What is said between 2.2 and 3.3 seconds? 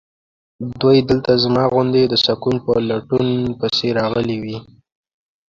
سکون په لټون